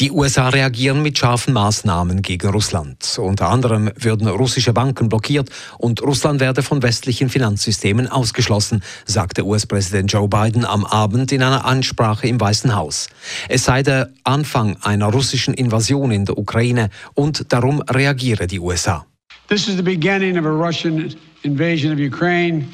Die 0.00 0.10
USA 0.10 0.48
reagieren 0.48 1.02
mit 1.02 1.16
scharfen 1.18 1.54
Maßnahmen 1.54 2.20
gegen 2.20 2.50
Russland. 2.50 3.16
Unter 3.16 3.48
anderem 3.48 3.92
würden 3.94 4.26
russische 4.26 4.72
Banken 4.72 5.08
blockiert 5.08 5.50
und 5.78 6.02
Russland 6.02 6.40
werde 6.40 6.64
von 6.64 6.82
westlichen 6.82 7.28
Finanzsystemen 7.28 8.08
ausgeschlossen, 8.08 8.82
sagte 9.04 9.46
US-Präsident 9.46 10.12
Joe 10.12 10.26
Biden 10.26 10.64
am 10.64 10.84
Abend 10.84 11.30
in 11.30 11.44
einer 11.44 11.64
Ansprache 11.64 12.26
im 12.26 12.40
Weißen 12.40 12.74
Haus. 12.74 13.08
Es 13.48 13.66
sei 13.66 13.84
der 13.84 14.10
Anfang 14.24 14.76
einer 14.82 15.12
russischen 15.12 15.54
Invasion 15.54 16.10
in 16.10 16.24
der 16.24 16.38
Ukraine 16.38 16.90
und 17.14 17.52
darum 17.52 17.80
reagiere 17.82 18.48
die 18.48 18.58
USA. 18.58 19.06
This 19.46 19.68
is 19.68 19.76
the 19.76 19.82
beginning 19.82 20.36
of 20.36 20.44
a 20.44 20.50
Russian 20.50 21.14
invasion 21.44 21.92
of 21.92 22.00
Ukraine. 22.00 22.66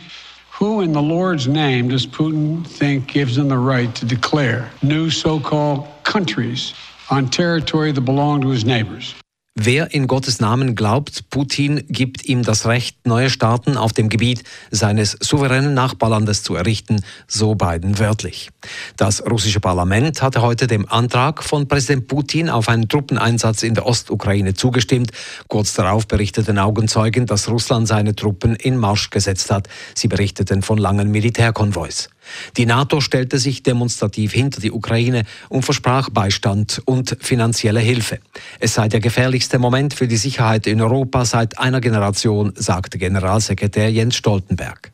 Who 0.58 0.80
in 0.80 0.94
the 0.94 1.02
Lord's 1.02 1.46
name 1.46 1.90
does 1.90 2.06
Putin 2.06 2.64
think 2.66 3.08
gives 3.08 3.36
him 3.36 3.50
the 3.50 3.58
right 3.58 3.94
to 4.00 4.06
declare 4.06 4.70
new 4.80 5.10
so-called 5.10 5.86
countries 6.02 6.72
on 7.10 7.30
territory 7.30 7.92
that 7.92 8.04
belong 8.04 8.40
to 8.42 8.50
his 8.50 8.64
neighbors. 8.64 9.14
Wer 9.62 9.92
in 9.92 10.06
Gottes 10.06 10.40
Namen 10.40 10.76
glaubt, 10.76 11.28
Putin 11.28 11.84
gibt 11.88 12.24
ihm 12.24 12.44
das 12.44 12.66
Recht, 12.66 13.06
neue 13.06 13.28
Staaten 13.28 13.76
auf 13.76 13.92
dem 13.92 14.08
Gebiet 14.08 14.44
seines 14.70 15.18
souveränen 15.20 15.74
Nachbarlandes 15.74 16.44
zu 16.44 16.54
errichten, 16.54 17.02
so 17.26 17.56
Biden 17.56 17.98
wörtlich. 17.98 18.50
Das 18.96 19.22
russische 19.28 19.60
Parlament 19.60 20.22
hatte 20.22 20.40
heute 20.40 20.68
dem 20.68 20.88
Antrag 20.88 21.42
von 21.42 21.66
Präsident 21.66 22.06
Putin 22.06 22.48
auf 22.48 22.68
einen 22.68 22.88
Truppeneinsatz 22.88 23.64
in 23.64 23.74
der 23.74 23.86
Ostukraine 23.86 24.54
zugestimmt. 24.54 25.10
Kurz 25.48 25.74
darauf 25.74 26.06
berichteten 26.06 26.58
Augenzeugen, 26.58 27.26
dass 27.26 27.50
Russland 27.50 27.88
seine 27.88 28.14
Truppen 28.14 28.54
in 28.54 28.76
Marsch 28.76 29.10
gesetzt 29.10 29.50
hat. 29.50 29.68
Sie 29.94 30.08
berichteten 30.08 30.62
von 30.62 30.78
langen 30.78 31.10
Militärkonvois. 31.10 32.08
Die 32.56 32.66
NATO 32.66 33.00
stellte 33.00 33.38
sich 33.38 33.62
demonstrativ 33.62 34.32
hinter 34.32 34.60
die 34.60 34.72
Ukraine 34.72 35.24
und 35.48 35.64
versprach 35.64 36.10
Beistand 36.10 36.82
und 36.84 37.16
finanzielle 37.20 37.80
Hilfe. 37.80 38.18
Es 38.58 38.74
sei 38.74 38.88
der 38.88 39.00
gefährlichste 39.00 39.58
Moment 39.58 39.94
für 39.94 40.08
die 40.08 40.16
Sicherheit 40.16 40.66
in 40.66 40.80
Europa 40.80 41.24
seit 41.24 41.58
einer 41.58 41.80
Generation, 41.80 42.52
sagte 42.56 42.98
Generalsekretär 42.98 43.90
Jens 43.90 44.16
Stoltenberg. 44.16 44.92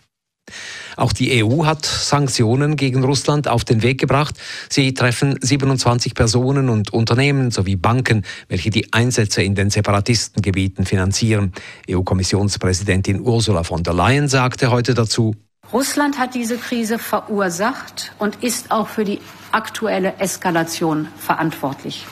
Auch 0.97 1.12
die 1.12 1.45
EU 1.45 1.67
hat 1.67 1.84
Sanktionen 1.84 2.77
gegen 2.77 3.05
Russland 3.05 3.48
auf 3.48 3.65
den 3.65 3.83
Weg 3.83 4.00
gebracht. 4.00 4.34
Sie 4.71 4.95
treffen 4.95 5.39
27 5.41 6.15
Personen 6.15 6.71
und 6.71 6.93
Unternehmen 6.93 7.50
sowie 7.50 7.77
Banken, 7.77 8.25
welche 8.48 8.71
die 8.71 8.93
Einsätze 8.93 9.43
in 9.43 9.55
den 9.55 9.69
Separatistengebieten 9.69 10.87
finanzieren. 10.87 11.53
EU-Kommissionspräsidentin 11.91 13.21
Ursula 13.21 13.62
von 13.62 13.83
der 13.83 13.93
Leyen 13.93 14.28
sagte 14.28 14.71
heute 14.71 14.95
dazu, 14.95 15.34
Russland 15.72 16.19
hat 16.19 16.34
diese 16.34 16.59
Krise 16.59 16.98
verursacht 16.98 18.12
und 18.19 18.42
ist 18.42 18.70
auch 18.70 18.89
für 18.89 19.05
die 19.05 19.20
aktuelle 19.53 20.19
Eskalation 20.19 21.09
verantwortlich. 21.17 22.06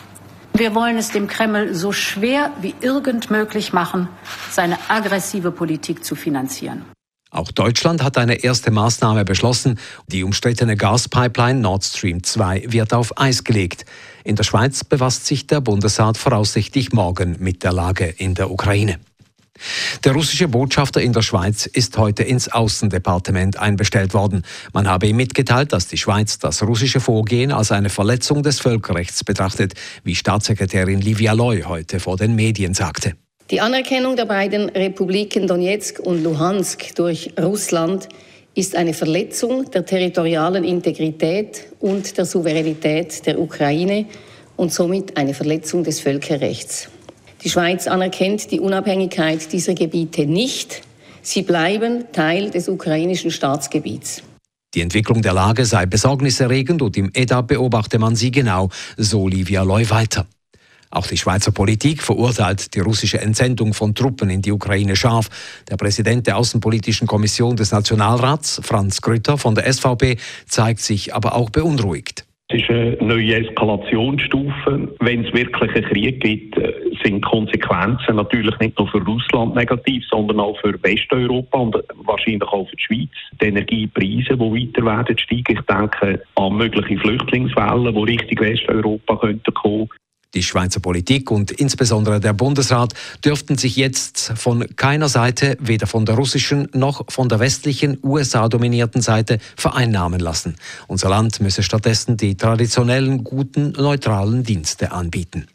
Wir 0.55 0.75
wollen 0.75 0.97
es 0.97 1.11
dem 1.11 1.27
Kreml 1.27 1.75
so 1.75 1.93
schwer 1.93 2.53
wie 2.61 2.75
irgend 2.81 3.31
möglich 3.31 3.73
machen, 3.73 4.09
seine 4.51 4.79
aggressive 4.89 5.51
Politik 5.51 6.05
zu 6.05 6.15
finanzieren. 6.15 6.85
Auch 7.31 7.51
Deutschland 7.51 8.05
hat 8.05 8.17
eine 8.17 8.45
erste 8.45 8.71
Maßnahme 8.71 9.25
beschlossen. 9.25 9.81
Die 10.07 10.23
umstrittene 10.23 10.77
Gaspipeline 10.77 11.59
Nord 11.59 11.83
Stream 11.83 12.23
2 12.23 12.67
wird 12.69 12.95
auf 12.95 13.19
Eis 13.19 13.43
gelegt. 13.43 13.85
In 14.23 14.37
der 14.37 14.45
Schweiz 14.45 14.85
befasst 14.85 15.27
sich 15.27 15.49
der 15.49 15.61
Bundesrat 15.61 16.17
voraussichtlich 16.17 16.93
morgen 16.93 17.37
mit 17.41 17.65
der 17.65 17.73
Lage 17.73 18.07
in 18.07 18.37
der 18.37 18.53
Ukraine. 18.53 19.01
Der 20.05 20.13
russische 20.13 20.49
Botschafter 20.49 21.01
in 21.01 21.15
der 21.15 21.23
Schweiz 21.23 21.65
ist 21.65 21.97
heute 21.97 22.25
ins 22.25 22.49
Außendepartement 22.49 23.59
einbestellt 23.59 24.13
worden. 24.13 24.43
Man 24.75 24.87
habe 24.87 25.07
ihm 25.07 25.17
mitgeteilt, 25.17 25.73
dass 25.73 25.89
die 25.89 25.97
Schweiz 25.97 26.39
das 26.39 26.63
russische 26.63 27.01
Vorgehen 27.01 27.53
als 27.53 27.73
eine 27.73 27.89
Verletzung 27.89 28.43
des 28.43 28.61
Völkerrechts 28.61 29.25
betrachtet, 29.25 29.73
wie 30.03 30.15
Staatssekretärin 30.15 31.01
Livia 31.01 31.33
Loy 31.33 31.63
heute 31.63 32.01
vor 32.01 32.19
den 32.19 32.35
Medien 32.35 32.75
sagte. 32.75 33.15
Die 33.51 33.63
Anerkennung 33.63 34.15
der 34.15 34.27
beiden 34.27 34.69
Republiken 34.69 35.47
Donetsk 35.47 36.01
und 36.01 36.23
Luhansk 36.23 36.95
durch 36.97 37.33
Russland 37.41 38.09
ist 38.55 38.77
eine 38.77 38.93
Verletzung 38.93 39.71
der 39.71 39.87
territorialen 39.87 40.65
Integrität 40.65 41.67
und 41.81 42.17
der 42.19 42.27
Souveränität 42.27 43.25
der 43.27 43.41
Ukraine 43.41 44.07
und 44.57 44.73
somit 44.73 45.17
eine 45.17 45.33
Verletzung 45.35 45.83
des 45.83 46.01
Völkerrechts. 46.01 46.89
Die 47.45 47.51
Schweiz 47.51 47.87
anerkennt 47.87 48.51
die 48.51 48.59
Unabhängigkeit 48.59 49.53
dieser 49.53 49.75
Gebiete 49.75 50.25
nicht. 50.25 50.81
Sie 51.21 51.43
bleiben 51.43 52.07
Teil 52.13 52.51
des 52.51 52.71
ukrainischen 52.71 53.31
Staatsgebiets. 53.31 54.23
Die 54.75 54.81
Entwicklung 54.81 55.21
der 55.21 55.35
Lage 55.35 55.67
sei 55.67 55.85
besorgniserregend 55.85 56.81
und 56.81 56.97
im 56.97 57.11
EDA 57.13 57.43
beobachte 57.43 57.99
man 57.99 58.17
sie 58.17 58.31
genau, 58.31 58.71
so 58.97 59.29
Livia 59.29 59.63
Loy 59.63 59.89
weiter. 59.91 60.27
Auch 60.91 61.07
die 61.07 61.19
Schweizer 61.19 61.53
Politik 61.53 62.03
verurteilt 62.03 62.75
die 62.75 62.81
russische 62.81 63.21
Entsendung 63.21 63.75
von 63.75 63.95
Truppen 63.95 64.31
in 64.31 64.41
die 64.41 64.53
Ukraine 64.53 64.97
scharf. 64.97 65.29
Der 65.69 65.77
Präsident 65.77 66.27
der 66.27 66.39
Außenpolitischen 66.39 67.07
Kommission 67.07 67.57
des 67.57 67.73
Nationalrats, 67.73 68.61
Franz 68.65 69.01
Grütter 69.03 69.37
von 69.37 69.55
der 69.55 69.71
SVP, 69.71 70.17
zeigt 70.49 70.81
sich 70.81 71.15
aber 71.15 71.35
auch 71.35 71.51
beunruhigt. 71.51 72.24
Ist 72.55 72.71
eine 72.71 72.97
neue 73.01 73.35
Eskalationsstufe. 73.35 74.95
Wenn 75.01 75.25
es 75.25 75.35
wirklich 75.35 75.75
einen 75.75 75.85
Krieg 75.87 76.21
gibt, 76.21 76.57
äh, 76.57 76.73
sind 77.03 77.21
Konsequenzen 77.25 78.15
natürlich 78.15 78.57
nicht 78.61 78.79
nur 78.79 78.87
für 78.87 79.03
Russland 79.03 79.57
negativ, 79.57 80.05
sondern 80.09 80.39
auch 80.39 80.57
für 80.61 80.81
Westeuropa 80.85 81.59
und 81.59 81.77
wahrscheinlich 82.05 82.45
auch 82.45 82.69
für 82.69 82.77
die 82.77 82.83
Schweiz. 82.83 83.11
Die 83.43 83.47
Energiepreise, 83.47 84.37
die 84.37 84.39
weiter 84.39 84.87
werden 84.87 85.19
steigen. 85.19 85.43
Ich 85.49 85.61
denke 85.63 86.23
an 86.37 86.57
mögliche 86.57 86.97
Flüchtlingswellen, 87.01 87.93
die 87.93 88.13
Richtung 88.13 88.39
Westeuropa 88.39 89.17
könnten 89.17 89.55
kommen. 89.55 89.89
Die 90.35 90.43
Schweizer 90.43 90.81
Politik 90.81 91.31
und 91.31 91.51
insbesondere 91.51 92.21
der 92.21 92.33
Bundesrat 92.33 92.93
dürften 93.25 93.57
sich 93.57 93.77
jetzt 93.77 94.33
von 94.37 94.67
keiner 94.77 95.09
Seite, 95.09 95.57
weder 95.61 95.87
von 95.87 96.05
der 96.05 96.17
russischen 96.17 96.69
noch 96.73 97.05
von 97.09 97.29
der 97.29 97.39
westlichen 97.39 97.99
USA-dominierten 98.03 99.01
Seite, 99.01 99.39
vereinnahmen 99.57 100.21
lassen. 100.21 100.57
Unser 100.89 101.09
Land 101.09 101.41
müsse 101.41 101.63
stattdessen 101.63 102.17
die 102.17 102.37
traditionellen, 102.37 103.23
guten, 103.23 103.73
neutralen 103.73 104.43
Dienste 104.43 104.93
anbieten. 104.93 105.47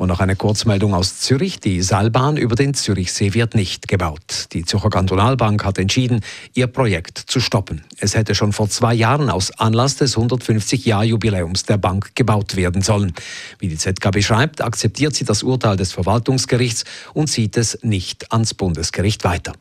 Und 0.00 0.08
noch 0.08 0.20
eine 0.20 0.34
Kurzmeldung 0.34 0.94
aus 0.94 1.20
Zürich. 1.20 1.60
Die 1.60 1.82
Seilbahn 1.82 2.38
über 2.38 2.54
den 2.54 2.72
Zürichsee 2.72 3.34
wird 3.34 3.54
nicht 3.54 3.86
gebaut. 3.86 4.46
Die 4.52 4.64
Zürcher 4.64 4.88
Kantonalbank 4.88 5.62
hat 5.62 5.76
entschieden, 5.76 6.22
ihr 6.54 6.68
Projekt 6.68 7.18
zu 7.18 7.38
stoppen. 7.38 7.84
Es 7.98 8.14
hätte 8.14 8.34
schon 8.34 8.54
vor 8.54 8.70
zwei 8.70 8.94
Jahren 8.94 9.28
aus 9.28 9.50
Anlass 9.58 9.96
des 9.96 10.16
150-Jahr-Jubiläums 10.16 11.64
der 11.64 11.76
Bank 11.76 12.14
gebaut 12.14 12.56
werden 12.56 12.80
sollen. 12.80 13.12
Wie 13.58 13.68
die 13.68 13.76
ZKB 13.76 14.22
schreibt, 14.22 14.62
akzeptiert 14.62 15.14
sie 15.14 15.26
das 15.26 15.42
Urteil 15.42 15.76
des 15.76 15.92
Verwaltungsgerichts 15.92 16.84
und 17.12 17.26
zieht 17.26 17.58
es 17.58 17.78
nicht 17.82 18.32
ans 18.32 18.54
Bundesgericht 18.54 19.22
weiter. 19.24 19.52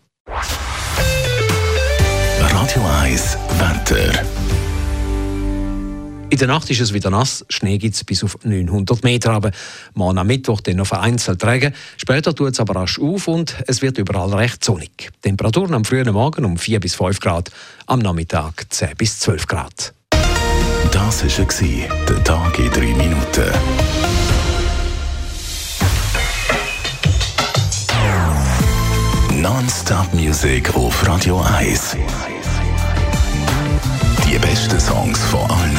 Radio 2.39 2.85
1 3.01 3.37
Wetter. 3.57 4.23
In 6.31 6.37
der 6.37 6.47
Nacht 6.47 6.69
ist 6.69 6.79
es 6.79 6.93
wieder 6.93 7.09
nass, 7.09 7.43
Schnee 7.49 7.79
gibt 7.79 7.95
es 7.95 8.03
bis 8.03 8.23
auf 8.23 8.37
900 8.43 9.03
Meter, 9.03 9.31
aber 9.31 9.49
morgen 9.95 10.19
am 10.19 10.27
Mittwoch 10.27 10.61
dann 10.61 10.75
noch 10.75 10.85
vereinzelt 10.85 11.43
Regen. 11.43 11.73
Später 11.97 12.35
tut 12.35 12.51
es 12.51 12.59
aber 12.59 12.75
rasch 12.75 12.99
auf 12.99 13.27
und 13.27 13.55
es 13.65 13.81
wird 13.81 13.97
überall 13.97 14.31
recht 14.35 14.63
sonnig. 14.63 15.09
Temperaturen 15.23 15.73
am 15.73 15.85
frühen 15.85 16.11
Morgen 16.13 16.45
um 16.45 16.57
4 16.57 16.79
bis 16.79 16.93
5 16.95 17.19
Grad, 17.19 17.49
am 17.87 17.99
Nachmittag 17.99 18.67
10 18.69 18.95
bis 18.95 19.19
12 19.21 19.47
Grad. 19.47 19.93
Das 20.91 21.23
war 21.23 22.05
der 22.07 22.23
Tag 22.23 22.59
in 22.59 22.71
3 22.71 22.79
Minuten. 22.95 23.51
Non-Stop 29.41 30.13
Music 30.13 30.75
auf 30.75 31.07
Radio 31.07 31.41
1. 31.41 31.95
Die 34.27 34.37
besten 34.37 34.79
Songs 34.79 35.17
von 35.23 35.49
allen. 35.49 35.78